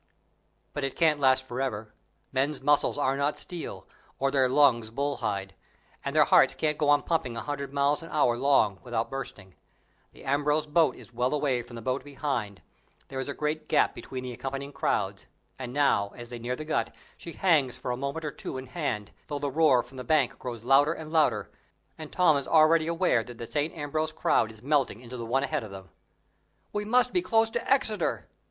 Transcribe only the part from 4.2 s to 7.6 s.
their lungs bulls' hide, and hearts can't go on pumping a